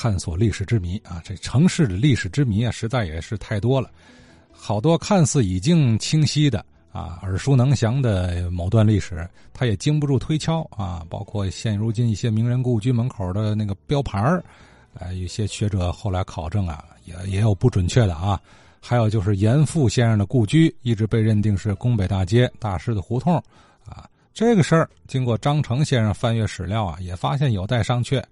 [0.00, 1.20] 探索历史之谜啊。
[1.22, 3.90] 这城市的历史之谜啊，实在也是太多了，
[4.50, 11.04] 好多看似已经清晰的啊、耳熟能详的某段历史，它也经不住推敲啊。
[11.10, 14.42] 包括现如今一些名人故居门口的那个标牌儿，
[14.94, 18.40] 呃，有些学者后来考证啊，也也有不准确的啊。
[18.80, 23.36] 还有就是严复先生的故居，一直被认定是宫北大街大师的胡同
[23.84, 24.08] 啊。
[24.32, 28.24] 这个事儿经过张成先生翻阅史料啊，也发现有待商榷。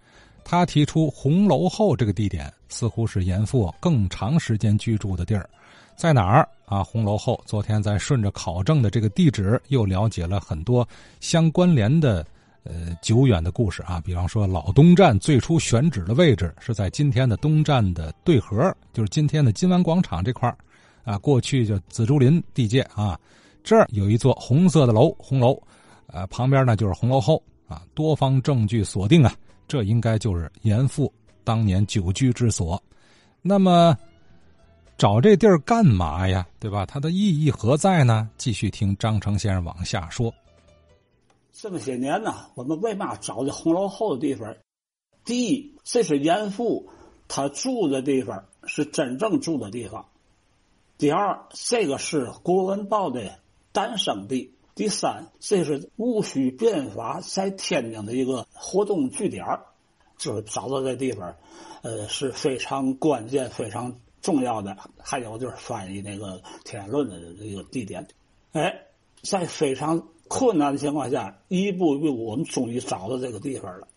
[0.50, 5.46] 他提出红楼后这个地点似乎是严复更长时间居住的地儿，
[5.94, 6.82] 在哪儿啊？
[6.82, 10.88] 红楼后，昨天在顺着考证的这个地址，又了解了很多
[11.20, 12.26] 相关联的
[12.64, 14.00] 呃久远的故事啊。
[14.02, 20.50] 比方说，老东站最初选址的位置是在今天的东站的对河，就是今天的金湾广场这块
[21.04, 21.18] 啊。
[21.18, 23.20] 过去就紫竹林地界啊，
[23.62, 25.60] 这儿有一座红色的楼，红楼，
[26.06, 27.82] 呃，旁边呢就是红楼后啊。
[27.94, 29.32] 多方证据锁定啊。
[29.68, 31.12] 这应该就是严复
[31.44, 32.82] 当年久居之所，
[33.42, 33.94] 那么
[34.96, 36.48] 找这地儿干嘛呀？
[36.58, 36.86] 对吧？
[36.86, 38.30] 它的意义何在呢？
[38.38, 40.32] 继续听张成先生往下说。
[41.52, 44.56] 这么些年呢，我们为嘛找这红楼后的地方？
[45.22, 46.88] 第一，这是严复
[47.28, 50.02] 他住的地方，是真正住的地方；
[50.96, 53.38] 第二，这个是郭文豹的
[53.72, 59.44] 诞生地；第三，这是戊戌变法在天津的一个活动据点
[60.16, 61.34] 就是找到这地方，
[61.82, 64.76] 呃，是非常关键、非常重要的。
[64.96, 68.06] 还有就是翻译那个《天论》的这个地点。
[68.52, 68.82] 哎，
[69.22, 73.88] 在非常困难的情况下，一步一步，我们终于找到这个地方了。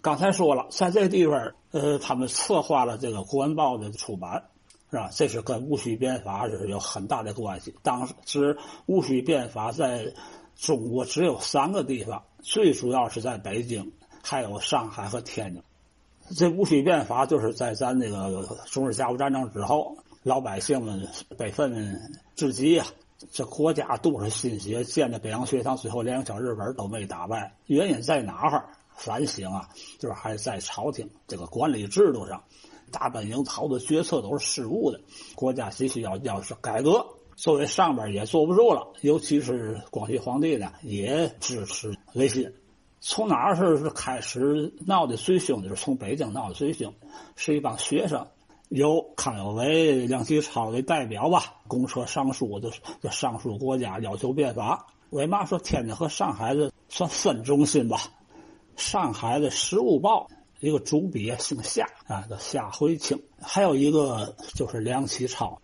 [0.00, 4.44] 刚才说了，在这地方，呃，他们策划了这个《国文报》的出版，
[4.90, 5.10] 是吧？
[5.12, 7.74] 这是跟戊戌变法是有很大的关系。
[7.82, 10.12] 当时戊戌变法在
[10.56, 13.92] 中国只有三个地方，最主要是在北京。
[14.20, 15.62] 还有上海和天津，
[16.36, 21.08] 这戊戌变法就是在咱那个中日甲午战争之后，老百姓们
[21.38, 21.98] 悲愤
[22.34, 22.84] 至极呀！
[23.32, 28.68] 这国家都是心血建的北洋学堂，最后连个小日本都没打败，原因在哪儿？
[28.96, 29.66] 反省啊，
[29.98, 32.42] 就是还在朝廷这个管理制度上，
[32.90, 35.00] 大本营好多决策都是失误的，
[35.34, 37.06] 国家急需要要是改革，
[37.36, 42.52] 作为上边也坐不住了，尤其是光绪皇帝呢，也支持维新。
[43.00, 45.62] 从哪儿是开始闹的最凶？
[45.62, 46.92] 就是从北京闹的最凶，
[47.36, 48.26] 是一帮学生，
[48.70, 52.70] 由康有为、梁启超为代表吧，公车上书，就
[53.00, 54.86] 就上书国家要求变法。
[55.10, 57.98] 为嘛说天津和上海的算分中心吧？
[58.76, 60.26] 上海的《时务报》
[60.60, 65.60] 一个主笔姓夏啊，叫夏回清，还有一个就是梁启超，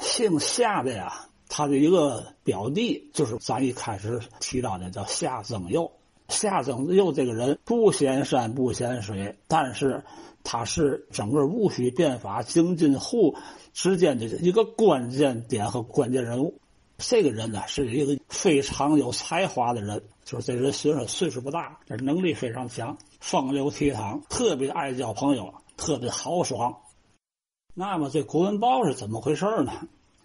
[0.00, 5.90] 姓夏的呀，他的一个表弟就是咱一开始提到的叫夏曾佑。
[6.28, 10.02] 夏曾佑这个人不嫌山不嫌水，但是
[10.42, 13.36] 他是整个戊戌变法京津沪
[13.72, 16.58] 之间的一个关键点和关键人物。
[16.96, 26.76] 这个人呢是一个非常有才华的人，就是这人虽然岁数不大，但是能力非常强，风流倜傥，特别爱交朋友，特别豪爽。
[27.72, 29.72] 那么这《国文报》是怎么回事呢？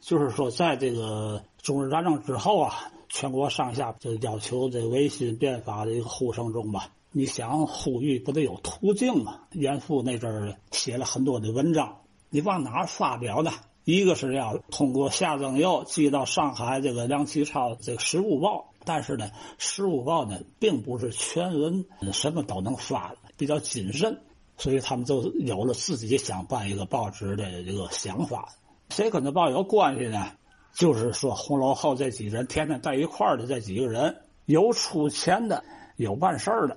[0.01, 2.91] 就是说，在这个中日战争之后啊。
[3.11, 9.39] 全国上下就要求这维新变法的一个呼声中吧，你想呼吁不得有途径吗？
[9.51, 13.49] 严复那阵儿写了很多的文章，你往哪发表呢？
[13.83, 19.27] 一个是要通过夏曾佑寄到上海这个梁启超这个《时务报》，但是呢，
[19.59, 24.17] 《十五报》呢并不是全文什么都能发，比较谨慎，
[24.57, 28.49] 所以他们就有了自己想办一个报纸的这个想法。
[28.89, 30.31] 谁跟这报有关系呢？
[30.73, 34.15] 就是说，红楼后这几人天天在一块儿的这几个人，
[34.47, 35.63] 有出钱的，
[35.97, 36.75] 有办事儿的。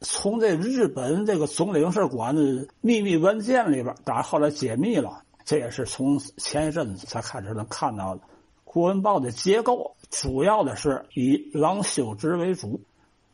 [0.00, 8.20] 从这日本这个总领事馆的秘密文件里边，当然后来解密了，这也是从前一阵子才开始能看到的。
[8.74, 12.80] 《国文报》的结构主要的是以郎修之为主，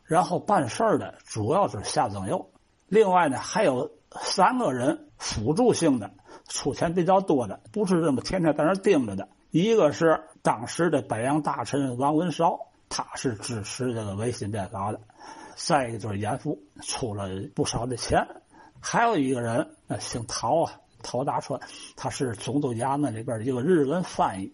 [0.03, 2.51] 然后办事的主要是夏曾佑，
[2.87, 6.11] 另外呢还有三个人辅助性的，
[6.47, 9.27] 出钱比较多的，不是这么天天在那盯着的。
[9.49, 14.99] 一个是当时的北洋大臣王文韶，他是支持这个维新变法的；
[15.55, 18.23] 再一个就是严复出了不少的钱；
[18.79, 21.59] 还有一个人，那姓陶啊，陶大川，
[21.95, 24.45] 他是总督衙门里边一个日文翻译。《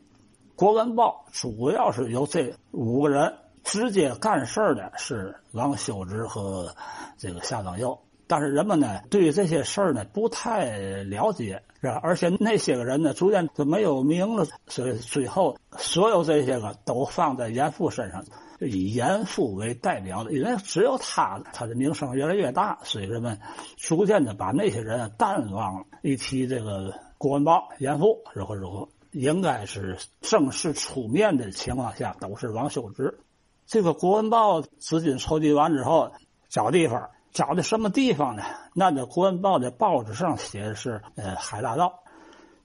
[0.57, 3.31] 国文报》主要是由这五个人
[3.63, 6.75] 直接干事的是王修之和
[7.15, 7.95] 这个夏曾佑，
[8.25, 12.00] 但是人们呢，对于这些事儿呢不太了解，是吧？
[12.01, 18.25] 而且那些个人呢，逐渐就没有名了，所以最后所有这些个都放在严复身上，
[18.59, 23.39] 以严复为代表的，因为只有他，他的名声越来越大，所以人们
[23.75, 25.86] 逐渐的把那些人淡忘了。
[26.01, 33.19] 一提这个郭文豹、严复如何如何，应该是正式出面的情况下，都是王修之。
[33.65, 36.11] 这个国文报资金筹集完之后，
[36.49, 37.09] 找地方。
[37.33, 38.41] 找的什么地方呢？
[38.73, 41.99] 那这《国文报》的报纸上写的是，呃，海大道，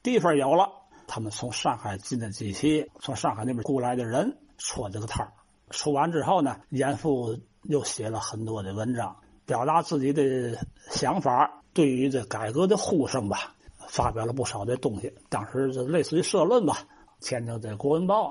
[0.03, 0.67] 地方有了。
[1.07, 5.33] 他们从上海进的机器，从上海那边雇来的人戳这个摊儿。
[5.69, 9.15] 出完之后呢，严复又写了很多的文章，
[9.45, 10.57] 表达自己的
[10.91, 13.55] 想法，对于这改革的呼声吧，
[13.93, 15.13] 发表了不少的东西。
[15.29, 16.79] 当时就类似于社论吧，
[17.21, 18.31] 天津的《国文报》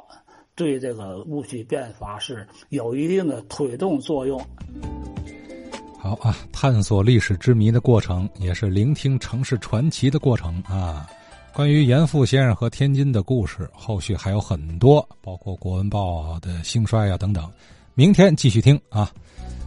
[0.56, 4.42] 对这个戊戌变法是有一定的推动作用。
[6.00, 11.08] 好啊，探索历史之谜的过程，也是聆听城市传奇的过程啊。
[11.54, 17.48] 关于严复先生和天津的故事，后续还有很多，包括《国文报》的兴衰啊等等。
[17.94, 19.12] 明天继续听啊，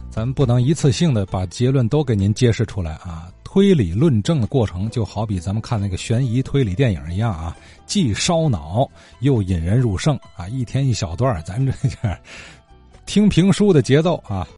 [0.09, 3.31] 咱们不能一次性的把结论都给您揭示出来啊。
[3.55, 7.55] 推理论证的过程，就好比咱们看那个悬疑推理电影一样啊，
[7.85, 8.85] 既烧脑
[9.21, 10.45] 又引人入胜啊。
[10.49, 11.73] 一天一小段，咱这
[13.05, 14.45] 听评书的节奏啊。